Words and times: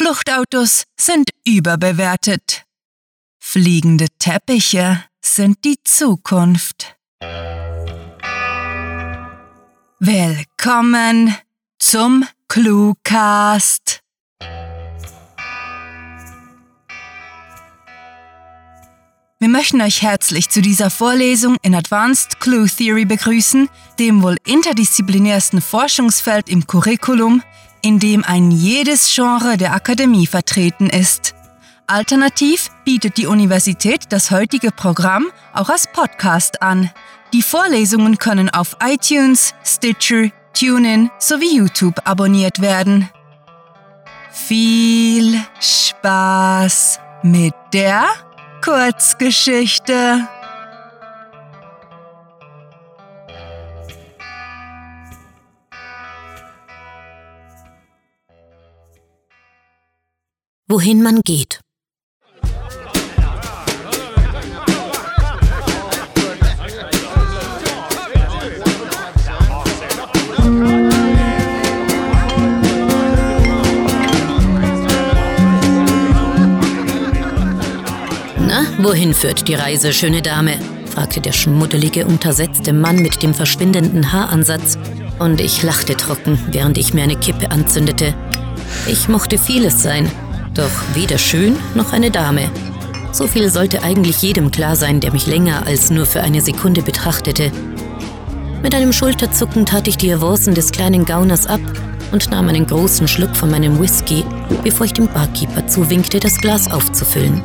Fluchtautos 0.00 0.84
sind 0.96 1.30
überbewertet. 1.44 2.62
Fliegende 3.40 4.06
Teppiche 4.20 5.02
sind 5.20 5.64
die 5.64 5.74
Zukunft. 5.82 6.96
Willkommen 9.98 11.36
zum 11.80 12.24
Cluecast. 12.46 14.04
Wir 19.40 19.48
möchten 19.48 19.80
euch 19.80 20.02
herzlich 20.02 20.50
zu 20.50 20.60
dieser 20.60 20.90
Vorlesung 20.90 21.58
in 21.62 21.72
Advanced 21.72 22.40
Clue 22.40 22.66
Theory 22.66 23.04
begrüßen, 23.04 23.68
dem 24.00 24.20
wohl 24.24 24.36
interdisziplinärsten 24.44 25.60
Forschungsfeld 25.60 26.48
im 26.48 26.66
Curriculum, 26.66 27.44
in 27.80 28.00
dem 28.00 28.24
ein 28.24 28.50
jedes 28.50 29.14
Genre 29.14 29.56
der 29.56 29.74
Akademie 29.74 30.26
vertreten 30.26 30.90
ist. 30.90 31.36
Alternativ 31.86 32.68
bietet 32.84 33.16
die 33.16 33.26
Universität 33.26 34.06
das 34.08 34.32
heutige 34.32 34.72
Programm 34.72 35.26
auch 35.52 35.68
als 35.68 35.86
Podcast 35.86 36.60
an. 36.60 36.90
Die 37.32 37.42
Vorlesungen 37.42 38.18
können 38.18 38.48
auf 38.48 38.76
iTunes, 38.82 39.54
Stitcher, 39.64 40.32
TuneIn 40.52 41.12
sowie 41.20 41.58
YouTube 41.58 42.00
abonniert 42.02 42.60
werden. 42.60 43.08
Viel 44.32 45.40
Spaß 45.60 46.98
mit 47.22 47.54
der 47.72 48.04
Kurzgeschichte. 48.62 50.28
Wohin 60.68 61.02
man 61.02 61.20
geht. 61.22 61.60
Wohin 78.88 79.12
führt 79.12 79.48
die 79.48 79.54
Reise, 79.54 79.92
schöne 79.92 80.22
Dame? 80.22 80.54
fragte 80.86 81.20
der 81.20 81.32
schmuddelige, 81.32 82.06
untersetzte 82.06 82.72
Mann 82.72 82.96
mit 82.96 83.22
dem 83.22 83.34
verschwindenden 83.34 84.14
Haaransatz, 84.14 84.78
und 85.18 85.42
ich 85.42 85.62
lachte 85.62 85.94
trocken, 85.94 86.38
während 86.52 86.78
ich 86.78 86.94
mir 86.94 87.02
eine 87.02 87.16
Kippe 87.16 87.50
anzündete. 87.50 88.14
Ich 88.86 89.06
mochte 89.06 89.36
vieles 89.36 89.82
sein, 89.82 90.10
doch 90.54 90.70
weder 90.94 91.18
schön 91.18 91.54
noch 91.74 91.92
eine 91.92 92.10
Dame. 92.10 92.50
So 93.12 93.26
viel 93.26 93.50
sollte 93.50 93.82
eigentlich 93.82 94.22
jedem 94.22 94.50
klar 94.50 94.74
sein, 94.74 95.00
der 95.00 95.12
mich 95.12 95.26
länger 95.26 95.66
als 95.66 95.90
nur 95.90 96.06
für 96.06 96.22
eine 96.22 96.40
Sekunde 96.40 96.80
betrachtete. 96.80 97.52
Mit 98.62 98.74
einem 98.74 98.94
Schulterzucken 98.94 99.66
tat 99.66 99.86
ich 99.86 99.98
die 99.98 100.10
Avancen 100.10 100.54
des 100.54 100.72
kleinen 100.72 101.04
Gauners 101.04 101.46
ab 101.46 101.60
und 102.10 102.30
nahm 102.30 102.48
einen 102.48 102.66
großen 102.66 103.06
Schluck 103.06 103.36
von 103.36 103.50
meinem 103.50 103.78
Whisky, 103.78 104.24
bevor 104.64 104.86
ich 104.86 104.94
dem 104.94 105.08
Barkeeper 105.08 105.66
zuwinkte, 105.66 106.20
das 106.20 106.38
Glas 106.38 106.70
aufzufüllen. 106.70 107.42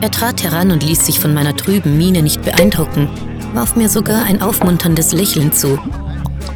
Er 0.00 0.12
trat 0.12 0.44
heran 0.44 0.70
und 0.70 0.84
ließ 0.84 1.06
sich 1.06 1.18
von 1.18 1.34
meiner 1.34 1.56
trüben 1.56 1.96
Miene 1.96 2.22
nicht 2.22 2.42
beeindrucken, 2.42 3.08
warf 3.52 3.74
mir 3.74 3.88
sogar 3.88 4.24
ein 4.24 4.40
aufmunterndes 4.40 5.12
Lächeln 5.12 5.52
zu. 5.52 5.76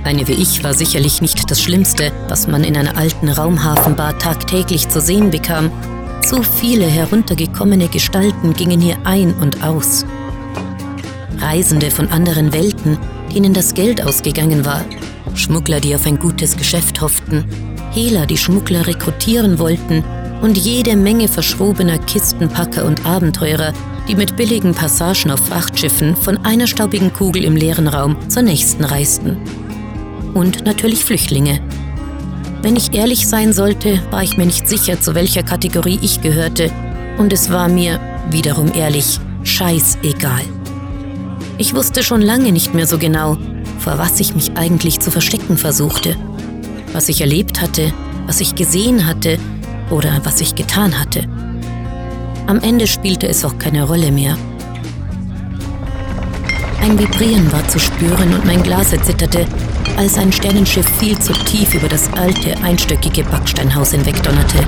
Eine 0.05 0.29
wie 0.29 0.35
ich 0.35 0.63
war 0.63 0.75
sicherlich 0.75 1.21
nicht 1.21 1.51
das 1.51 1.61
Schlimmste, 1.61 2.13
was 2.29 2.47
man 2.47 2.63
in 2.63 2.77
einer 2.77 2.97
alten 2.97 3.29
Raumhafenbar 3.29 4.17
tagtäglich 4.19 4.89
zu 4.89 5.01
sehen 5.01 5.31
bekam. 5.31 5.73
Zu 6.25 6.45
viele 6.45 6.87
heruntergekommene 6.87 7.89
Gestalten 7.89 8.53
gingen 8.53 8.81
hier 8.81 8.97
ein 9.03 9.35
und 9.35 9.65
aus. 9.65 10.07
Reisende 11.39 11.91
von 11.91 12.09
anderen 12.09 12.53
Welten, 12.53 12.97
denen 13.35 13.55
das 13.55 13.75
Geld 13.75 14.07
ausgegangen 14.07 14.65
war. 14.65 14.85
Schmuggler, 15.35 15.81
die 15.81 15.97
auf 15.97 16.07
ein 16.07 16.19
gutes 16.19 16.57
Geschäft 16.57 17.01
hofften. 17.01 17.45
Hehler, 17.91 18.27
die 18.27 18.39
Schmuggler 18.39 18.87
rekrutieren 18.87 19.59
wollten 19.59 20.05
und 20.43 20.59
jede 20.59 20.97
Menge 20.97 21.29
verschrobener 21.29 21.99
Kistenpacker 21.99 22.85
und 22.85 23.07
Abenteurer, 23.07 23.73
die 24.09 24.17
mit 24.17 24.37
billigen 24.37 24.75
Passagen 24.75 25.31
auf 25.31 25.47
Frachtschiffen 25.47 26.17
von 26.17 26.45
einer 26.45 26.67
staubigen 26.67 27.13
Kugel 27.13 27.45
im 27.45 27.57
leeren 27.57 27.87
Raum 27.87 28.17
zur 28.29 28.43
nächsten 28.43 28.85
reisten. 28.85 29.37
Und 30.35 30.67
natürlich 30.67 31.05
Flüchtlinge. 31.05 31.61
Wenn 32.61 32.77
ich 32.77 32.93
ehrlich 32.93 33.29
sein 33.29 33.53
sollte, 33.53 34.03
war 34.11 34.23
ich 34.23 34.37
mir 34.37 34.47
nicht 34.47 34.69
sicher, 34.69 35.01
zu 35.01 35.15
welcher 35.15 35.43
Kategorie 35.43 35.99
ich 36.03 36.21
gehörte, 36.21 36.71
und 37.19 37.33
es 37.33 37.51
war 37.51 37.69
mir, 37.69 38.01
wiederum 38.31 38.73
ehrlich, 38.75 39.21
scheißegal. 39.45 40.43
Ich 41.59 41.75
wusste 41.75 42.03
schon 42.03 42.23
lange 42.23 42.51
nicht 42.51 42.75
mehr 42.75 42.87
so 42.87 42.99
genau, 42.99 43.37
vor 43.79 43.99
was 43.99 44.19
ich 44.19 44.35
mich 44.35 44.53
eigentlich 44.57 44.99
zu 45.01 45.11
verstecken 45.11 45.57
versuchte. 45.57 46.17
Was 46.93 47.09
ich 47.09 47.21
erlebt 47.21 47.61
hatte, 47.61 47.93
was 48.27 48.41
ich 48.41 48.55
gesehen 48.55 49.07
hatte 49.07 49.39
oder 49.93 50.21
was 50.25 50.41
ich 50.41 50.55
getan 50.55 50.99
hatte. 50.99 51.29
Am 52.47 52.59
Ende 52.61 52.87
spielte 52.87 53.29
es 53.29 53.45
auch 53.45 53.57
keine 53.59 53.85
Rolle 53.85 54.11
mehr. 54.11 54.37
Ein 56.81 56.99
Vibrieren 56.99 57.53
war 57.53 57.67
zu 57.69 57.79
spüren 57.79 58.35
und 58.35 58.45
mein 58.45 58.63
Glas 58.63 58.93
erzitterte, 58.93 59.47
als 59.97 60.19
ein 60.19 60.33
Sternenschiff 60.33 60.89
viel 60.99 61.17
zu 61.19 61.33
tief 61.33 61.75
über 61.75 61.89
das 61.89 62.13
alte, 62.15 62.57
einstöckige 62.63 63.23
Backsteinhaus 63.25 63.93
hinwegdonnerte. 63.93 64.59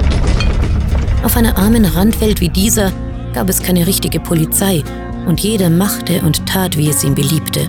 Auf 1.25 1.37
einer 1.37 1.57
armen 1.59 1.85
Randwelt 1.85 2.41
wie 2.41 2.51
dieser 2.51 2.93
gab 3.33 3.49
es 3.49 3.63
keine 3.63 3.87
richtige 3.87 4.21
Polizei 4.21 4.85
und 5.27 5.41
jeder 5.41 5.71
machte 5.71 6.21
und 6.21 6.47
tat, 6.47 6.77
wie 6.77 6.89
es 6.89 7.03
ihm 7.03 7.15
beliebte. 7.15 7.69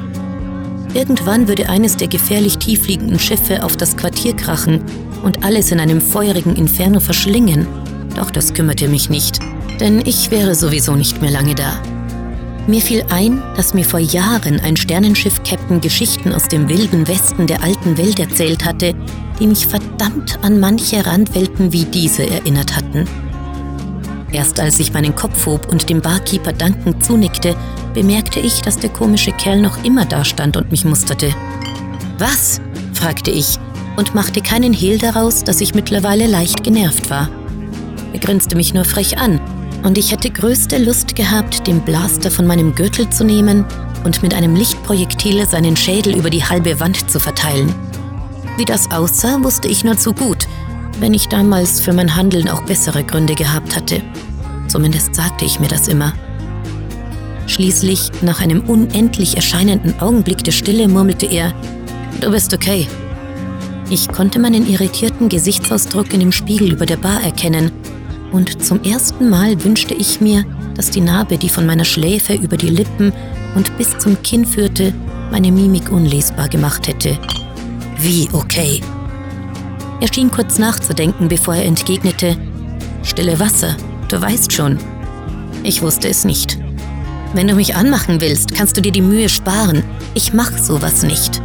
Irgendwann 0.93 1.47
würde 1.47 1.67
eines 1.69 1.97
der 1.97 2.07
gefährlich 2.07 2.57
tiefliegenden 2.57 3.19
Schiffe 3.19 3.63
auf 3.63 3.75
das 3.75 3.97
Quartier 3.97 4.35
krachen 4.35 4.83
und 5.25 5.43
alles 5.43 5.71
in 5.71 5.79
einem 5.79 5.99
feurigen 5.99 6.55
Inferno 6.55 6.99
verschlingen. 6.99 7.67
Doch 8.15 8.29
das 8.29 8.53
kümmerte 8.53 8.87
mich 8.87 9.09
nicht, 9.09 9.39
denn 9.79 10.01
ich 10.05 10.31
wäre 10.31 10.55
sowieso 10.55 10.95
nicht 10.95 11.21
mehr 11.21 11.31
lange 11.31 11.55
da. 11.55 11.81
Mir 12.67 12.79
fiel 12.79 13.03
ein, 13.09 13.41
dass 13.55 13.73
mir 13.73 13.83
vor 13.83 13.99
Jahren 13.99 14.59
ein 14.59 14.77
Sternenschiff-Captain 14.77 15.81
Geschichten 15.81 16.31
aus 16.31 16.47
dem 16.47 16.69
wilden 16.69 17.07
Westen 17.07 17.47
der 17.47 17.63
alten 17.63 17.97
Welt 17.97 18.19
erzählt 18.19 18.63
hatte, 18.65 18.93
die 19.39 19.47
mich 19.47 19.67
verdammt 19.67 20.39
an 20.43 20.59
manche 20.59 21.05
Randwelten 21.05 21.73
wie 21.73 21.85
diese 21.85 22.27
erinnert 22.27 22.75
hatten. 22.75 23.05
Erst 24.31 24.59
als 24.59 24.79
ich 24.79 24.93
meinen 24.93 25.15
Kopf 25.15 25.45
hob 25.45 25.71
und 25.71 25.89
dem 25.89 26.01
Barkeeper 26.01 26.53
dankend 26.53 27.03
zunickte, 27.03 27.55
bemerkte 27.93 28.39
ich, 28.39 28.61
dass 28.61 28.77
der 28.77 28.89
komische 28.89 29.31
Kerl 29.31 29.61
noch 29.61 29.83
immer 29.83 30.05
dastand 30.05 30.55
und 30.57 30.71
mich 30.71 30.85
musterte. 30.85 31.33
Was? 32.17 32.61
fragte 32.93 33.31
ich 33.31 33.59
und 33.95 34.15
machte 34.15 34.41
keinen 34.41 34.73
Hehl 34.73 34.97
daraus, 34.97 35.43
dass 35.43 35.61
ich 35.61 35.73
mittlerweile 35.73 36.27
leicht 36.27 36.63
genervt 36.63 37.09
war. 37.09 37.29
Er 38.13 38.19
grinste 38.19 38.55
mich 38.55 38.73
nur 38.73 38.85
frech 38.85 39.17
an 39.17 39.39
und 39.83 39.97
ich 39.97 40.11
hätte 40.11 40.29
größte 40.29 40.77
Lust 40.77 41.15
gehabt, 41.15 41.67
den 41.67 41.81
Blaster 41.81 42.31
von 42.31 42.47
meinem 42.47 42.73
Gürtel 42.73 43.09
zu 43.09 43.23
nehmen 43.23 43.65
und 44.03 44.23
mit 44.23 44.33
einem 44.33 44.55
Lichtprojektil 44.55 45.45
seinen 45.47 45.75
Schädel 45.75 46.15
über 46.15 46.29
die 46.29 46.43
halbe 46.43 46.79
Wand 46.79 47.09
zu 47.09 47.19
verteilen. 47.19 47.73
Wie 48.57 48.65
das 48.65 48.89
aussah, 48.91 49.43
wusste 49.43 49.67
ich 49.67 49.83
nur 49.83 49.97
zu 49.97 50.13
gut, 50.13 50.47
wenn 50.99 51.13
ich 51.13 51.27
damals 51.27 51.81
für 51.81 51.93
mein 51.93 52.15
Handeln 52.15 52.47
auch 52.47 52.63
bessere 52.63 53.03
Gründe 53.03 53.35
gehabt 53.35 53.75
hatte. 53.75 54.01
Zumindest 54.67 55.13
sagte 55.13 55.45
ich 55.45 55.59
mir 55.59 55.67
das 55.67 55.87
immer. 55.87 56.13
Schließlich, 57.47 58.11
nach 58.21 58.41
einem 58.41 58.61
unendlich 58.61 59.35
erscheinenden 59.35 59.99
Augenblick 59.99 60.43
der 60.43 60.51
Stille, 60.51 60.87
murmelte 60.87 61.25
er, 61.25 61.53
Du 62.21 62.31
bist 62.31 62.53
okay. 62.53 62.87
Ich 63.89 64.07
konnte 64.07 64.39
meinen 64.39 64.67
irritierten 64.67 65.29
Gesichtsausdruck 65.29 66.13
in 66.13 66.19
dem 66.19 66.31
Spiegel 66.31 66.71
über 66.71 66.85
der 66.85 66.97
Bar 66.97 67.23
erkennen, 67.23 67.71
und 68.31 68.63
zum 68.63 68.83
ersten 68.83 69.29
Mal 69.29 69.63
wünschte 69.63 69.93
ich 69.93 70.19
mir, 70.19 70.43
dass 70.73 70.89
die 70.89 70.99
Narbe, 70.99 71.37
die 71.37 71.47
von 71.47 71.65
meiner 71.65 71.85
Schläfe 71.85 72.33
über 72.33 72.57
die 72.57 72.69
Lippen 72.69 73.13
und 73.55 73.77
bis 73.77 73.97
zum 73.97 74.21
Kinn 74.23 74.45
führte, 74.45 74.93
meine 75.31 75.51
Mimik 75.51 75.91
unlesbar 75.91 76.49
gemacht 76.49 76.87
hätte. 76.87 77.17
Wie 77.97 78.27
okay? 78.33 78.81
Er 80.01 80.13
schien 80.13 80.29
kurz 80.29 80.59
nachzudenken, 80.59 81.27
bevor 81.27 81.55
er 81.55 81.65
entgegnete, 81.65 82.35
Stille 83.03 83.39
Wasser, 83.39 83.77
du 84.09 84.19
weißt 84.19 84.51
schon. 84.51 84.79
Ich 85.63 85.81
wusste 85.81 86.09
es 86.09 86.25
nicht. 86.25 86.57
Wenn 87.33 87.47
du 87.47 87.55
mich 87.55 87.75
anmachen 87.75 88.19
willst, 88.19 88.53
kannst 88.53 88.75
du 88.75 88.81
dir 88.81 88.91
die 88.91 89.01
Mühe 89.01 89.29
sparen. 89.29 89.83
Ich 90.13 90.33
mach 90.33 90.57
sowas 90.57 91.03
nicht. 91.03 91.41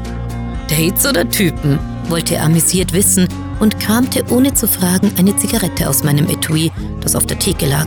Dates 0.68 1.06
oder 1.06 1.28
Typen? 1.28 1.78
Wollte 2.10 2.36
er 2.36 2.44
amüsiert 2.44 2.92
wissen 2.92 3.28
und 3.60 3.78
kramte 3.78 4.24
ohne 4.30 4.54
zu 4.54 4.66
fragen 4.66 5.12
eine 5.18 5.36
Zigarette 5.36 5.88
aus 5.88 6.02
meinem 6.02 6.28
Etui, 6.28 6.72
das 7.00 7.14
auf 7.14 7.26
der 7.26 7.38
Theke 7.38 7.66
lag. 7.66 7.86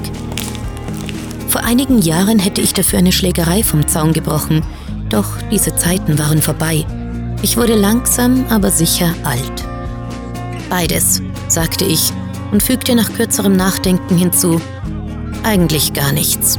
Vor 1.50 1.64
einigen 1.64 2.00
Jahren 2.00 2.40
hätte 2.40 2.62
ich 2.62 2.74
dafür 2.74 3.00
eine 3.00 3.12
Schlägerei 3.12 3.64
vom 3.64 3.88
Zaun 3.88 4.14
gebrochen, 4.14 4.62
doch 5.10 5.28
diese 5.52 5.76
Zeiten 5.76 6.18
waren 6.18 6.42
vorbei. 6.42 6.86
Ich 7.42 7.58
wurde 7.58 7.76
langsam, 7.76 8.46
aber 8.50 8.72
sicher 8.72 9.14
alt. 9.24 9.64
Beides, 10.70 11.22
sagte 11.48 11.86
ich 11.86 12.12
und 12.52 12.64
fügte 12.64 12.96
nach 12.96 13.14
kürzerem 13.14 13.56
Nachdenken 13.56 14.18
hinzu, 14.18 14.60
eigentlich 15.44 15.94
gar 15.94 16.12
nichts. 16.12 16.58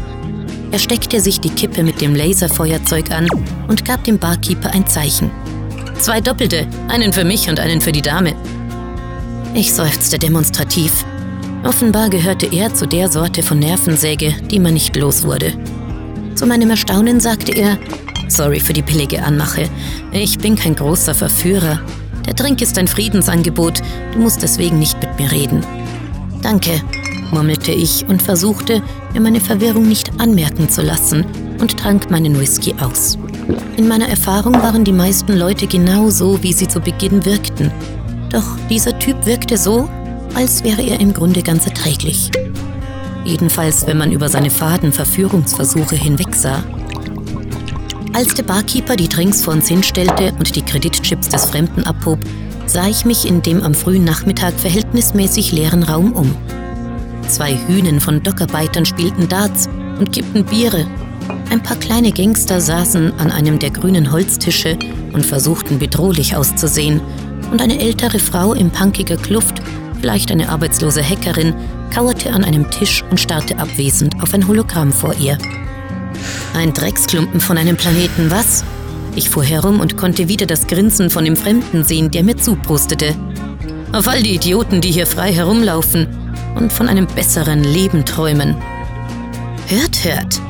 Er 0.70 0.78
steckte 0.78 1.20
sich 1.20 1.40
die 1.40 1.50
Kippe 1.50 1.82
mit 1.82 2.00
dem 2.00 2.14
Laserfeuerzeug 2.14 3.10
an 3.10 3.28
und 3.68 3.84
gab 3.84 4.04
dem 4.04 4.18
Barkeeper 4.18 4.70
ein 4.72 4.86
Zeichen. 4.86 5.30
Zwei 5.98 6.20
Doppelte, 6.20 6.66
einen 6.88 7.12
für 7.12 7.24
mich 7.24 7.48
und 7.48 7.60
einen 7.60 7.80
für 7.80 7.92
die 7.92 8.02
Dame. 8.02 8.34
Ich 9.54 9.72
seufzte 9.72 10.18
demonstrativ. 10.18 11.04
Offenbar 11.64 12.10
gehörte 12.10 12.46
er 12.46 12.74
zu 12.74 12.86
der 12.86 13.08
Sorte 13.08 13.42
von 13.42 13.58
Nervensäge, 13.58 14.34
die 14.50 14.58
man 14.58 14.74
nicht 14.74 14.96
los 14.96 15.24
wurde. 15.24 15.52
Zu 16.34 16.46
meinem 16.46 16.70
Erstaunen 16.70 17.20
sagte 17.20 17.52
er, 17.52 17.78
Sorry 18.28 18.60
für 18.60 18.72
die 18.72 18.82
billige 18.82 19.22
Anmache. 19.22 19.68
Ich 20.12 20.38
bin 20.38 20.56
kein 20.56 20.74
großer 20.74 21.14
Verführer. 21.14 21.80
Der 22.26 22.34
Drink 22.34 22.60
ist 22.62 22.78
ein 22.78 22.88
Friedensangebot. 22.88 23.80
Du 24.12 24.18
musst 24.18 24.42
deswegen 24.42 24.78
nicht 24.78 25.00
mit 25.00 25.18
mir 25.18 25.30
reden. 25.30 25.64
Danke, 26.42 26.80
murmelte 27.30 27.72
ich 27.72 28.04
und 28.08 28.22
versuchte, 28.22 28.82
mir 29.12 29.20
meine 29.20 29.40
Verwirrung 29.40 29.88
nicht 29.88 30.10
anmerken 30.20 30.68
zu 30.68 30.82
lassen 30.82 31.24
und 31.60 31.78
trank 31.78 32.10
meinen 32.10 32.38
Whisky 32.38 32.74
aus. 32.80 33.18
In 33.76 33.88
meiner 33.88 34.08
Erfahrung 34.08 34.54
waren 34.54 34.84
die 34.84 34.92
meisten 34.92 35.36
Leute 35.36 35.66
genau 35.66 36.10
so, 36.10 36.42
wie 36.42 36.52
sie 36.52 36.68
zu 36.68 36.80
Beginn 36.80 37.24
wirkten. 37.24 37.72
Doch 38.30 38.44
dieser 38.70 38.98
Typ 38.98 39.26
wirkte 39.26 39.56
so, 39.56 39.88
als 40.34 40.64
wäre 40.64 40.82
er 40.82 41.00
im 41.00 41.12
Grunde 41.12 41.42
ganz 41.42 41.66
erträglich. 41.66 42.30
Jedenfalls, 43.24 43.86
wenn 43.86 43.98
man 43.98 44.12
über 44.12 44.28
seine 44.28 44.50
faden 44.50 44.92
Verführungsversuche 44.92 45.96
hinwegsah. 45.96 46.62
Als 48.12 48.34
der 48.34 48.44
Barkeeper 48.44 48.96
die 48.96 49.08
Drinks 49.08 49.42
vor 49.42 49.54
uns 49.54 49.68
hinstellte 49.68 50.32
und 50.38 50.54
die 50.54 50.62
Kreditchips 50.62 51.28
des 51.28 51.46
Fremden 51.46 51.84
abhob, 51.84 52.18
sah 52.66 52.86
ich 52.86 53.04
mich 53.04 53.26
in 53.26 53.42
dem 53.42 53.62
am 53.62 53.74
frühen 53.74 54.04
Nachmittag 54.04 54.54
verhältnismäßig 54.54 55.52
leeren 55.52 55.82
Raum 55.82 56.12
um. 56.12 56.34
Zwei 57.28 57.56
Hühnen 57.66 58.00
von 58.00 58.22
Dockarbeitern 58.22 58.84
spielten 58.84 59.28
Darts 59.28 59.68
und 59.98 60.12
kippten 60.12 60.44
Biere. 60.44 60.86
Ein 61.50 61.62
paar 61.62 61.76
kleine 61.76 62.12
Gangster 62.12 62.60
saßen 62.60 63.12
an 63.18 63.30
einem 63.30 63.58
der 63.58 63.70
grünen 63.70 64.10
Holztische 64.10 64.78
und 65.12 65.24
versuchten 65.24 65.78
bedrohlich 65.78 66.36
auszusehen. 66.36 67.00
Und 67.50 67.62
eine 67.62 67.78
ältere 67.78 68.18
Frau 68.18 68.54
in 68.54 68.70
punkiger 68.70 69.16
Kluft, 69.16 69.62
vielleicht 70.00 70.30
eine 70.30 70.48
arbeitslose 70.48 71.02
Hackerin, 71.02 71.54
kauerte 71.94 72.32
an 72.32 72.44
einem 72.44 72.70
Tisch 72.70 73.04
und 73.10 73.20
starrte 73.20 73.58
abwesend 73.58 74.20
auf 74.22 74.34
ein 74.34 74.46
Hologramm 74.48 74.92
vor 74.92 75.14
ihr. 75.14 75.38
Ein 76.54 76.72
Drecksklumpen 76.72 77.40
von 77.40 77.58
einem 77.58 77.76
Planeten, 77.76 78.30
was? 78.30 78.64
Ich 79.16 79.30
fuhr 79.30 79.44
herum 79.44 79.80
und 79.80 79.96
konnte 79.96 80.28
wieder 80.28 80.46
das 80.46 80.66
Grinsen 80.66 81.08
von 81.08 81.24
dem 81.24 81.36
Fremden 81.36 81.84
sehen, 81.84 82.10
der 82.10 82.24
mir 82.24 82.36
zuprustete. 82.36 83.14
Auf 83.92 84.08
all 84.08 84.22
die 84.22 84.34
Idioten, 84.34 84.80
die 84.80 84.90
hier 84.90 85.06
frei 85.06 85.32
herumlaufen 85.32 86.08
und 86.56 86.72
von 86.72 86.88
einem 86.88 87.06
besseren 87.06 87.62
Leben 87.62 88.04
träumen. 88.04 88.56
Hört, 89.68 90.04
hört. 90.04 90.40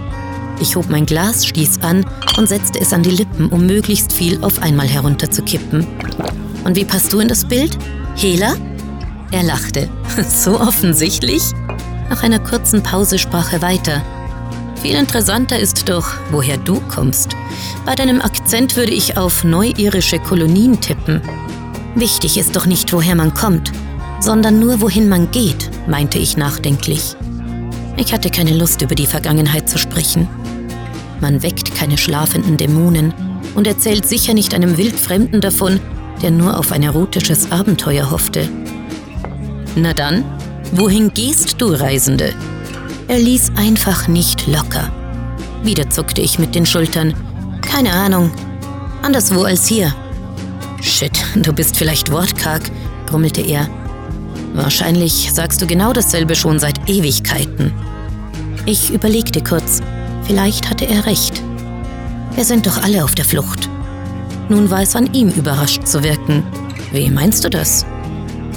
Ich 0.61 0.77
hob 0.77 0.89
mein 0.89 1.07
Glas, 1.07 1.47
stieß 1.47 1.81
an 1.83 2.07
und 2.39 2.49
setzte 2.49 2.81
es 2.81 2.93
an 2.93 3.03
die 3.03 3.11
Lippen, 3.11 3.49
um 3.49 3.67
möglichst 3.67 4.13
viel 4.13 4.43
auf 4.43 4.63
einmal 4.63 4.89
herunterzukippen. 4.89 5.87
Und 6.65 6.77
wie 6.77 6.85
passt 6.85 7.13
du 7.13 7.21
in 7.21 7.29
das 7.29 7.45
Bild? 7.45 7.77
Hela? 8.17 8.55
Er 9.31 9.43
lachte. 9.43 9.89
So 10.29 10.61
offensichtlich? 10.61 11.43
Nach 12.09 12.23
einer 12.23 12.39
kurzen 12.39 12.83
Pause 12.83 13.19
sprach 13.19 13.53
er 13.53 13.63
weiter. 13.63 14.03
Viel 14.81 14.95
interessanter 14.95 15.59
ist 15.59 15.89
doch, 15.89 16.07
woher 16.31 16.57
du 16.57 16.81
kommst. 16.89 17.35
Bei 17.85 17.95
deinem 17.95 18.21
Akzent 18.21 18.77
würde 18.77 18.93
ich 18.93 19.17
auf 19.17 19.43
neuirische 19.43 20.19
Kolonien 20.19 20.81
tippen. 20.81 21.21
Wichtig 21.95 22.39
ist 22.39 22.55
doch 22.55 22.67
nicht, 22.67 22.93
woher 22.93 23.15
man 23.15 23.35
kommt, 23.35 23.73
sondern 24.21 24.61
nur, 24.61 24.81
wohin 24.81 25.09
man 25.09 25.31
geht, 25.31 25.71
meinte 25.89 26.19
ich 26.19 26.37
nachdenklich. 26.37 27.17
Ich 27.97 28.13
hatte 28.13 28.31
keine 28.31 28.57
Lust, 28.57 28.83
über 28.83 28.95
die 28.95 29.07
Vergangenheit 29.07 29.69
zu 29.69 29.79
sprechen. 29.79 30.29
Man 31.21 31.43
weckt 31.43 31.75
keine 31.75 31.97
schlafenden 31.97 32.57
Dämonen 32.57 33.15
und 33.55 33.67
erzählt 33.67 34.07
sicher 34.07 34.35
nicht 34.35 34.55
einem 34.55 34.77
Wildfremden 34.77 35.41
davon, 35.41 35.81
der 36.23 36.31
nur 36.31 36.59
auf 36.59 36.73
ein 36.73 36.83
erotisches 36.83 37.51
Abenteuer 37.53 38.11
hoffte. 38.11 38.49
Na 39.77 39.93
dann, 39.93 40.25
wohin 40.73 41.13
gehst 41.13 41.61
du, 41.61 41.69
Reisende? 41.69 42.33
Er 43.09 43.19
ließ 43.19 43.53
einfach 43.57 44.09
nicht 44.09 44.47
locker. 44.47 44.91
Wieder 45.63 45.91
zuckte 45.91 46.21
ich 46.21 46.39
mit 46.39 46.55
den 46.55 46.67
Schultern. 46.67 47.15
Keine 47.61 47.93
Ahnung. 47.93 48.31
Anderswo 49.03 49.43
als 49.43 49.67
hier. 49.67 49.95
Shit, 50.81 51.13
du 51.37 51.53
bist 51.53 51.77
vielleicht 51.77 52.11
wortkarg, 52.13 52.63
grummelte 53.07 53.41
er. 53.41 53.69
Wahrscheinlich 54.55 55.31
sagst 55.33 55.61
du 55.61 55.67
genau 55.67 55.93
dasselbe 55.93 56.37
schon 56.37 56.59
seit 56.59 56.89
Ewigkeiten. 56.89 57.73
Ich 58.67 58.93
überlegte 58.93 59.43
kurz. 59.43 59.81
Vielleicht 60.27 60.71
hatte 60.71 60.87
er 60.87 61.07
recht. 61.07 61.43
Wir 62.35 62.45
sind 62.45 62.67
doch 62.67 62.83
alle 62.83 63.05
auf 63.05 63.15
der 63.15 63.25
Flucht. 63.25 63.69
Nun 64.49 64.71
war 64.71 64.83
es 64.83 64.97
an 64.97 65.13
ihm, 65.13 65.29
überrascht 65.31 65.87
zu 65.87 66.03
wirken. 66.03 66.43
Wie 66.93 67.11
meinst 67.11 67.45
du 67.45 67.51
das? 67.51 67.87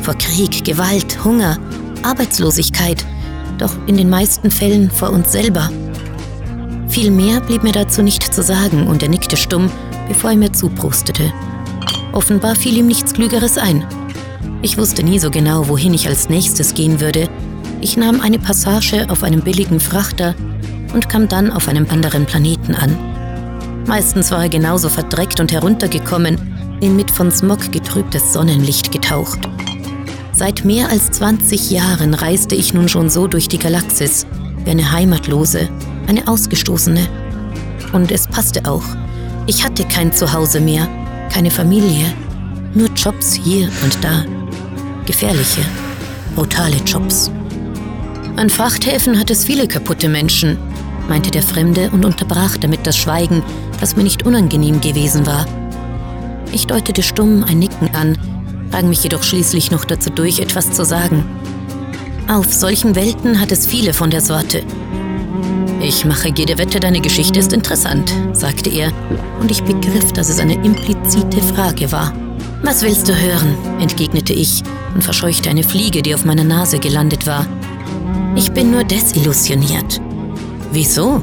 Vor 0.03 0.15
Krieg, 0.15 0.63
Gewalt, 0.63 1.23
Hunger, 1.23 1.57
Arbeitslosigkeit– 2.03 3.05
doch 3.57 3.75
in 3.87 3.97
den 3.97 4.09
meisten 4.09 4.51
Fällen 4.51 4.91
vor 4.91 5.09
uns 5.09 5.31
selber. 5.31 5.69
Viel 6.87 7.11
mehr 7.11 7.41
blieb 7.41 7.63
mir 7.63 7.71
dazu 7.71 8.01
nicht 8.01 8.33
zu 8.33 8.41
sagen 8.41 8.87
und 8.87 9.03
er 9.03 9.09
nickte 9.09 9.37
stumm, 9.37 9.69
bevor 10.07 10.31
er 10.31 10.37
mir 10.37 10.51
zuprustete. 10.51 11.31
Offenbar 12.13 12.55
fiel 12.55 12.77
ihm 12.77 12.87
nichts 12.87 13.13
Klügeres 13.13 13.57
ein. 13.57 13.85
Ich 14.61 14.77
wusste 14.77 15.03
nie 15.03 15.19
so 15.19 15.29
genau, 15.29 15.67
wohin 15.67 15.93
ich 15.93 16.07
als 16.07 16.29
nächstes 16.29 16.73
gehen 16.73 16.99
würde. 16.99 17.29
Ich 17.81 17.97
nahm 17.97 18.21
eine 18.21 18.39
Passage 18.39 19.05
auf 19.09 19.23
einem 19.23 19.41
billigen 19.41 19.79
Frachter 19.79 20.33
und 20.93 21.09
kam 21.09 21.27
dann 21.27 21.51
auf 21.51 21.67
einem 21.67 21.87
anderen 21.89 22.25
Planeten 22.25 22.75
an. 22.75 22.97
Meistens 23.85 24.31
war 24.31 24.43
er 24.43 24.49
genauso 24.49 24.89
verdreckt 24.89 25.39
und 25.39 25.51
heruntergekommen, 25.51 26.77
in 26.81 26.95
mit 26.95 27.09
von 27.09 27.31
Smog 27.31 27.71
getrübtes 27.71 28.33
Sonnenlicht 28.33 28.91
getaucht. 28.91 29.39
Seit 30.33 30.65
mehr 30.65 30.89
als 30.89 31.09
20 31.11 31.71
Jahren 31.71 32.13
reiste 32.13 32.53
ich 32.53 32.73
nun 32.73 32.89
schon 32.89 33.09
so 33.09 33.27
durch 33.27 33.47
die 33.47 33.57
Galaxis, 33.57 34.27
wie 34.63 34.69
eine 34.71 34.91
Heimatlose, 34.91 35.69
eine 36.07 36.27
Ausgestoßene. 36.27 37.07
Und 37.93 38.11
es 38.11 38.27
passte 38.27 38.69
auch. 38.69 38.83
Ich 39.47 39.63
hatte 39.63 39.85
kein 39.85 40.11
Zuhause 40.11 40.59
mehr, 40.59 40.87
keine 41.31 41.49
Familie, 41.49 42.13
nur 42.73 42.89
Jobs 42.89 43.33
hier 43.33 43.69
und 43.83 43.97
da. 44.03 44.25
Gefährliche, 45.05 45.61
brutale 46.35 46.75
Jobs. 46.85 47.31
An 48.35 48.49
Frachthäfen 48.49 49.17
hat 49.17 49.31
es 49.31 49.45
viele 49.45 49.67
kaputte 49.67 50.09
Menschen, 50.09 50.57
meinte 51.07 51.31
der 51.31 51.41
Fremde 51.43 51.89
und 51.91 52.05
unterbrach 52.05 52.57
damit 52.57 52.85
das 52.85 52.97
Schweigen, 52.97 53.43
das 53.79 53.95
mir 53.95 54.03
nicht 54.03 54.25
unangenehm 54.25 54.81
gewesen 54.81 55.25
war. 55.25 55.45
Ich 56.51 56.67
deutete 56.67 57.03
stumm 57.03 57.43
ein 57.43 57.59
Nicken 57.59 57.93
an, 57.93 58.17
rang 58.71 58.89
mich 58.89 59.03
jedoch 59.03 59.23
schließlich 59.23 59.71
noch 59.71 59.85
dazu 59.85 60.09
durch, 60.09 60.39
etwas 60.39 60.71
zu 60.71 60.85
sagen. 60.85 61.25
Auf 62.27 62.53
solchen 62.53 62.95
Welten 62.95 63.39
hat 63.39 63.51
es 63.51 63.67
viele 63.67 63.93
von 63.93 64.09
der 64.09 64.21
Sorte. 64.21 64.63
Ich 65.79 66.05
mache 66.05 66.29
jede 66.35 66.57
Wette, 66.57 66.79
deine 66.79 66.99
Geschichte 66.99 67.39
ist 67.39 67.53
interessant, 67.53 68.13
sagte 68.33 68.69
er, 68.69 68.91
und 69.39 69.51
ich 69.51 69.63
begriff, 69.63 70.11
dass 70.11 70.29
es 70.29 70.39
eine 70.39 70.55
implizite 70.55 71.41
Frage 71.41 71.91
war. 71.91 72.13
Was 72.63 72.81
willst 72.81 73.07
du 73.07 73.15
hören? 73.15 73.55
entgegnete 73.79 74.33
ich 74.33 74.63
und 74.95 75.03
verscheuchte 75.03 75.49
eine 75.49 75.63
Fliege, 75.63 76.01
die 76.01 76.15
auf 76.15 76.25
meiner 76.25 76.43
Nase 76.43 76.79
gelandet 76.79 77.27
war. 77.27 77.45
Ich 78.35 78.51
bin 78.51 78.71
nur 78.71 78.83
desillusioniert. 78.83 80.01
Wieso? 80.71 81.21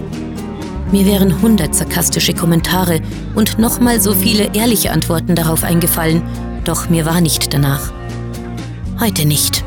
Mir 0.92 1.06
wären 1.06 1.42
hundert 1.42 1.74
sarkastische 1.74 2.34
Kommentare 2.34 3.00
und 3.34 3.58
nochmal 3.58 4.00
so 4.00 4.14
viele 4.14 4.54
ehrliche 4.54 4.92
Antworten 4.92 5.34
darauf 5.34 5.64
eingefallen, 5.64 6.22
doch 6.64 6.88
mir 6.88 7.04
war 7.04 7.20
nicht 7.20 7.52
danach. 7.52 7.92
Heute 9.00 9.26
nicht. 9.26 9.64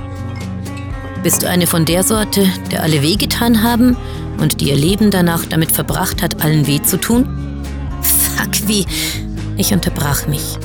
Bist 1.23 1.43
du 1.43 1.49
eine 1.49 1.67
von 1.67 1.85
der 1.85 2.03
Sorte, 2.03 2.47
der 2.71 2.83
alle 2.83 3.01
wehgetan 3.01 3.61
haben 3.61 3.97
und 4.39 4.61
die 4.61 4.69
ihr 4.69 4.75
Leben 4.75 5.11
danach 5.11 5.45
damit 5.45 5.71
verbracht 5.71 6.21
hat, 6.21 6.41
allen 6.41 6.65
weh 6.67 6.81
zu 6.81 6.97
tun? 6.97 7.27
Fuck, 8.01 8.67
wie. 8.67 8.85
Ich 9.57 9.73
unterbrach 9.73 10.27
mich. 10.27 10.57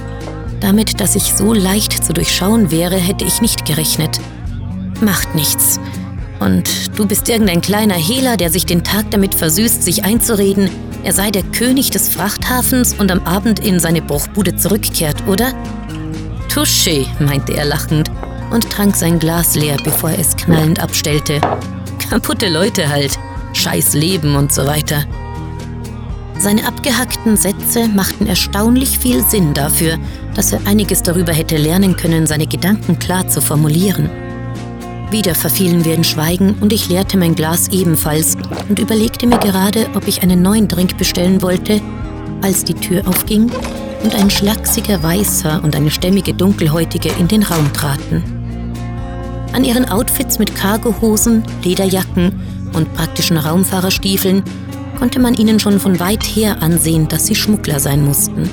Damit, 0.61 1.01
dass 1.01 1.17
ich 1.17 1.35
so 1.35 1.53
leicht 1.53 2.05
zu 2.05 2.13
durchschauen 2.13 2.71
wäre, 2.71 2.97
hätte 2.97 3.25
ich 3.25 3.41
nicht 3.41 3.65
gerechnet. 3.65 4.21
Macht 5.01 5.35
nichts. 5.35 5.81
Und 6.43 6.99
du 6.99 7.07
bist 7.07 7.29
irgendein 7.29 7.61
kleiner 7.61 7.95
Hehler, 7.95 8.37
der 8.37 8.51
sich 8.51 8.67
den 8.67 8.83
Tag 8.83 9.11
damit 9.13 9.35
versüßt, 9.35 9.83
sich 9.83 10.05
einzureden, 10.05 10.69
er 11.05 11.13
sei 11.13 11.31
der 11.31 11.45
König 11.45 11.91
des 11.91 12.09
Frachthafens 12.09 12.95
und 12.95 13.13
am 13.13 13.21
Abend 13.21 13.61
in 13.61 13.79
seine 13.79 14.03
Bruchbude 14.03 14.57
zurückkehrt, 14.57 15.27
oder? 15.29 15.53
Touché, 16.49 17.07
meinte 17.21 17.55
er 17.55 17.65
lachend 17.65 18.11
und 18.51 18.69
trank 18.71 18.97
sein 18.97 19.19
Glas 19.19 19.55
leer, 19.55 19.77
bevor 19.85 20.11
er 20.11 20.19
es 20.19 20.37
knallend 20.37 20.81
abstellte. 20.81 21.41
Kaputte 22.11 22.49
Leute 22.49 22.89
halt, 22.89 23.19
scheiß 23.53 23.95
Leben 23.95 24.35
und 24.35 24.53
so 24.53 24.67
weiter. 24.67 25.05
Seine 26.39 26.67
abgehackten 26.67 27.37
Sätze 27.37 27.87
machten 27.89 28.27
erstaunlich 28.27 28.99
viel 28.99 29.23
Sinn 29.25 29.55
dafür, 29.55 29.97
dass 30.35 30.53
er 30.53 30.61
einiges 30.67 31.03
darüber 31.03 31.33
hätte 31.33 31.57
lernen 31.57 31.97
können, 31.97 32.27
seine 32.27 32.49
Gedanken 32.49 32.99
klar 32.99 33.29
zu 33.29 33.41
formulieren. 33.41 34.11
Wieder 35.13 35.35
verfielen 35.35 35.85
wir 35.85 35.93
in 35.93 36.05
Schweigen 36.05 36.55
und 36.63 36.73
ich 36.73 36.89
leerte 36.89 37.19
mein 37.19 37.35
Glas 37.35 37.69
ebenfalls 37.69 38.35
und 38.71 38.79
überlegte 38.79 39.27
mir 39.27 39.37
gerade, 39.37 39.87
ob 39.95 40.09
ich 40.09 40.23
einen 40.23 40.41
neuen 40.41 40.69
Drink 40.69 40.97
bestellen 40.97 41.43
wollte, 41.43 41.83
als 42.41 42.65
die 42.65 42.73
Tür 42.73 43.07
aufging 43.07 43.53
und 44.03 44.15
ein 44.15 44.31
schlachsiger 44.31 45.03
Weißer 45.03 45.63
und 45.63 45.77
eine 45.77 45.91
stämmige 45.91 46.33
Dunkelhäutige 46.33 47.11
in 47.21 47.29
den 47.29 47.43
Raum 47.43 47.71
traten. 47.75 48.25
An 49.53 49.65
ihren 49.65 49.87
Outfits 49.87 50.39
mit 50.39 50.57
Cargohosen, 50.57 51.43
Lederjacken 51.63 52.41
und 52.73 52.95
praktischen 52.95 53.37
Raumfahrerstiefeln 53.37 54.43
konnte 54.99 55.21
man 55.21 55.35
ihnen 55.35 55.61
schon 55.61 55.79
von 55.79 56.01
weit 56.01 56.23
her 56.25 56.63
ansehen, 56.63 57.07
dass 57.09 57.27
sie 57.27 57.35
Schmuggler 57.35 57.81
sein 57.81 58.03
mussten. 58.03 58.49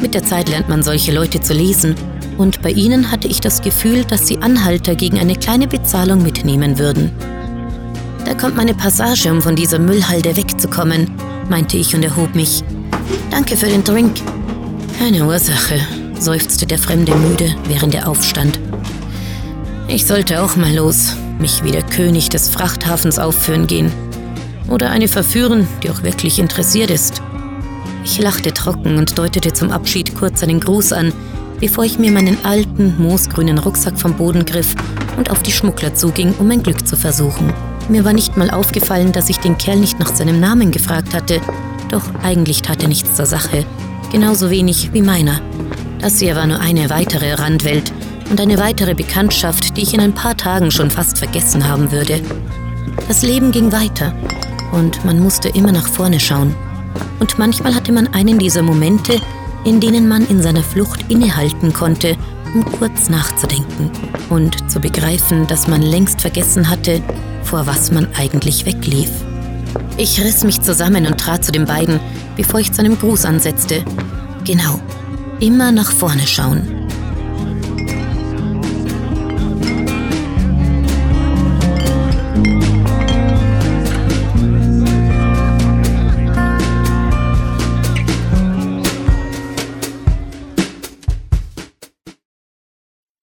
Mit 0.00 0.14
der 0.14 0.22
Zeit 0.22 0.48
lernt 0.48 0.68
man 0.68 0.84
solche 0.84 1.10
Leute 1.10 1.40
zu 1.40 1.54
lesen 1.54 1.96
und 2.38 2.62
bei 2.62 2.70
ihnen 2.70 3.10
hatte 3.10 3.28
ich 3.28 3.40
das 3.40 3.62
Gefühl, 3.62 4.04
dass 4.04 4.26
sie 4.26 4.38
Anhalter 4.38 4.94
gegen 4.94 5.18
eine 5.18 5.36
kleine 5.36 5.66
Bezahlung 5.66 6.22
mitnehmen 6.22 6.78
würden. 6.78 7.10
Da 8.24 8.34
kommt 8.34 8.56
meine 8.56 8.74
Passage, 8.74 9.30
um 9.30 9.40
von 9.40 9.56
dieser 9.56 9.78
Müllhalde 9.78 10.36
wegzukommen, 10.36 11.10
meinte 11.48 11.76
ich 11.76 11.94
und 11.94 12.02
erhob 12.02 12.34
mich. 12.34 12.62
Danke 13.30 13.56
für 13.56 13.66
den 13.66 13.84
Drink. 13.84 14.14
Keine 14.98 15.26
Ursache, 15.26 15.80
seufzte 16.18 16.66
der 16.66 16.78
Fremde 16.78 17.14
müde, 17.14 17.54
während 17.68 17.94
er 17.94 18.08
aufstand. 18.08 18.58
Ich 19.88 20.06
sollte 20.06 20.42
auch 20.42 20.56
mal 20.56 20.74
los, 20.74 21.14
mich 21.38 21.62
wie 21.62 21.70
der 21.70 21.84
König 21.84 22.28
des 22.28 22.48
Frachthafens 22.48 23.18
aufführen 23.18 23.66
gehen. 23.66 23.92
Oder 24.68 24.90
eine 24.90 25.06
verführen, 25.06 25.68
die 25.82 25.90
auch 25.90 26.02
wirklich 26.02 26.40
interessiert 26.40 26.90
ist. 26.90 27.22
Ich 28.04 28.18
lachte 28.18 28.52
trocken 28.52 28.98
und 28.98 29.16
deutete 29.16 29.52
zum 29.52 29.70
Abschied 29.70 30.16
kurz 30.16 30.42
einen 30.42 30.60
Gruß 30.60 30.92
an, 30.92 31.12
bevor 31.60 31.84
ich 31.84 31.98
mir 31.98 32.10
meinen 32.10 32.44
alten, 32.44 32.94
moosgrünen 32.98 33.58
Rucksack 33.58 33.98
vom 33.98 34.14
Boden 34.14 34.44
griff 34.44 34.74
und 35.16 35.30
auf 35.30 35.42
die 35.42 35.52
Schmuggler 35.52 35.94
zuging, 35.94 36.34
um 36.38 36.48
mein 36.48 36.62
Glück 36.62 36.86
zu 36.86 36.96
versuchen. 36.96 37.52
Mir 37.88 38.04
war 38.04 38.12
nicht 38.12 38.36
mal 38.36 38.50
aufgefallen, 38.50 39.12
dass 39.12 39.28
ich 39.28 39.38
den 39.38 39.58
Kerl 39.58 39.78
nicht 39.78 39.98
nach 39.98 40.14
seinem 40.14 40.40
Namen 40.40 40.70
gefragt 40.70 41.14
hatte, 41.14 41.40
doch 41.90 42.02
eigentlich 42.22 42.62
tat 42.62 42.82
er 42.82 42.88
nichts 42.88 43.14
zur 43.14 43.26
Sache. 43.26 43.64
Genauso 44.10 44.50
wenig 44.50 44.92
wie 44.92 45.02
meiner. 45.02 45.40
Das 46.00 46.18
hier 46.18 46.36
war 46.36 46.46
nur 46.46 46.60
eine 46.60 46.90
weitere 46.90 47.34
Randwelt 47.34 47.92
und 48.30 48.40
eine 48.40 48.58
weitere 48.58 48.94
Bekanntschaft, 48.94 49.76
die 49.76 49.82
ich 49.82 49.94
in 49.94 50.00
ein 50.00 50.14
paar 50.14 50.36
Tagen 50.36 50.70
schon 50.70 50.90
fast 50.90 51.18
vergessen 51.18 51.68
haben 51.68 51.92
würde. 51.92 52.20
Das 53.08 53.22
Leben 53.22 53.52
ging 53.52 53.72
weiter 53.72 54.14
und 54.72 55.04
man 55.04 55.20
musste 55.20 55.48
immer 55.50 55.72
nach 55.72 55.86
vorne 55.86 56.18
schauen. 56.18 56.54
Und 57.20 57.38
manchmal 57.38 57.74
hatte 57.74 57.92
man 57.92 58.08
einen 58.08 58.38
dieser 58.38 58.62
Momente, 58.62 59.20
in 59.66 59.80
denen 59.80 60.08
man 60.08 60.26
in 60.28 60.40
seiner 60.40 60.62
Flucht 60.62 61.10
innehalten 61.10 61.72
konnte, 61.72 62.16
um 62.54 62.64
kurz 62.64 63.10
nachzudenken 63.10 63.90
und 64.30 64.70
zu 64.70 64.80
begreifen, 64.80 65.46
dass 65.48 65.66
man 65.66 65.82
längst 65.82 66.20
vergessen 66.20 66.70
hatte, 66.70 67.02
vor 67.42 67.66
was 67.66 67.90
man 67.90 68.06
eigentlich 68.16 68.64
weglief. 68.64 69.10
Ich 69.98 70.22
riss 70.22 70.44
mich 70.44 70.62
zusammen 70.62 71.06
und 71.06 71.18
trat 71.18 71.44
zu 71.44 71.50
den 71.50 71.64
beiden, 71.64 71.98
bevor 72.36 72.60
ich 72.60 72.72
zu 72.72 72.80
einem 72.80 72.98
Gruß 72.98 73.24
ansetzte. 73.24 73.84
Genau, 74.44 74.80
immer 75.40 75.72
nach 75.72 75.90
vorne 75.90 76.26
schauen. 76.26 76.75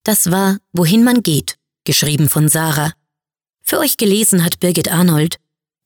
Das 0.06 0.32
war 0.32 0.58
Wohin 0.74 1.06
man 1.06 1.24
geht, 1.24 1.56
geschrieben 1.86 2.28
von 2.28 2.50
Sarah. 2.50 2.92
Für 3.62 3.80
euch 3.80 3.96
gelesen 3.96 4.44
hat 4.44 4.60
Birgit 4.60 4.92
Arnold. 4.92 5.38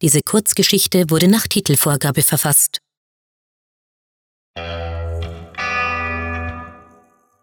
Diese 0.01 0.21
Kurzgeschichte 0.21 1.11
wurde 1.11 1.27
nach 1.27 1.45
Titelvorgabe 1.45 2.23
verfasst. 2.23 2.79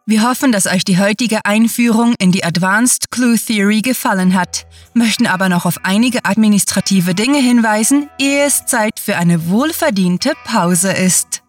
Wir 0.06 0.28
hoffen, 0.28 0.50
dass 0.50 0.66
euch 0.66 0.84
die 0.84 0.98
heutige 0.98 1.44
Einführung 1.44 2.14
in 2.18 2.32
die 2.32 2.42
Advanced 2.42 3.12
Clue 3.12 3.38
Theory 3.38 3.80
gefallen 3.80 4.34
hat, 4.34 4.66
möchten 4.94 5.28
aber 5.28 5.48
noch 5.48 5.66
auf 5.66 5.84
einige 5.84 6.24
administrative 6.24 7.14
Dinge 7.14 7.38
hinweisen, 7.38 8.10
ehe 8.18 8.44
es 8.46 8.66
Zeit 8.66 8.98
für 8.98 9.16
eine 9.16 9.48
wohlverdiente 9.48 10.32
Pause 10.44 10.92
ist. 10.92 11.43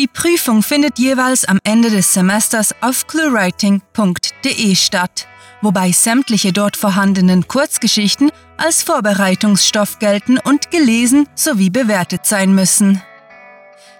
Die 0.00 0.06
Prüfung 0.06 0.62
findet 0.62 0.98
jeweils 0.98 1.44
am 1.44 1.58
Ende 1.62 1.90
des 1.90 2.14
Semesters 2.14 2.74
auf 2.80 3.06
cluewriting.de 3.06 4.74
statt, 4.74 5.28
wobei 5.60 5.92
sämtliche 5.92 6.54
dort 6.54 6.78
vorhandenen 6.78 7.46
Kurzgeschichten 7.46 8.32
als 8.56 8.82
Vorbereitungsstoff 8.82 9.98
gelten 9.98 10.38
und 10.38 10.70
gelesen 10.70 11.28
sowie 11.34 11.68
bewertet 11.68 12.24
sein 12.24 12.54
müssen. 12.54 13.02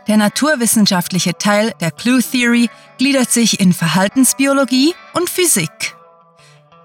Der 0.08 0.16
naturwissenschaftliche 0.16 1.34
Teil 1.34 1.74
der 1.82 1.90
Clue 1.90 2.22
Theory 2.22 2.70
gliedert 2.96 3.30
sich 3.30 3.60
in 3.60 3.74
Verhaltensbiologie 3.74 4.94
und 5.12 5.28
Physik. 5.28 5.99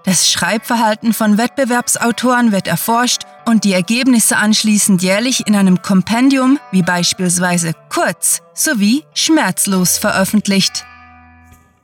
Das 0.06 0.30
Schreibverhalten 0.30 1.12
von 1.12 1.36
Wettbewerbsautoren 1.36 2.52
wird 2.52 2.68
erforscht 2.68 3.22
und 3.44 3.64
die 3.64 3.72
Ergebnisse 3.72 4.36
anschließend 4.36 5.02
jährlich 5.02 5.48
in 5.48 5.56
einem 5.56 5.82
Kompendium 5.82 6.60
wie 6.70 6.82
beispielsweise 6.82 7.72
Kurz 7.88 8.40
sowie 8.54 9.02
Schmerzlos 9.14 9.98
veröffentlicht. 9.98 10.86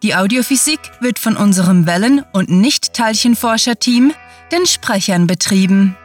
Die 0.04 0.14
Audiophysik 0.14 0.78
wird 1.00 1.18
von 1.18 1.36
unserem 1.36 1.84
Wellen- 1.86 2.24
und 2.32 2.48
Nicht-Teilchenforscher-Team, 2.48 4.12
den 4.52 4.66
Sprechern, 4.66 5.26
betrieben. 5.26 5.96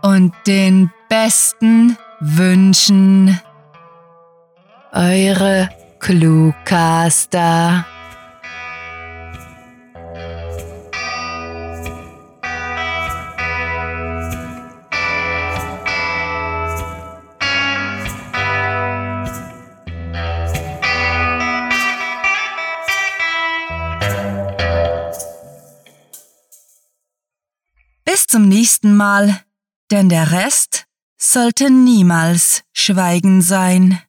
und 0.02 0.34
den 0.46 0.90
besten 1.08 1.96
Wünschen. 2.20 3.40
Eure 4.92 5.70
Cluecaster. 6.00 7.86
Mal, 29.10 29.40
denn 29.90 30.10
der 30.10 30.32
Rest 30.32 30.84
sollte 31.16 31.70
niemals 31.70 32.62
Schweigen 32.74 33.40
sein. 33.40 34.02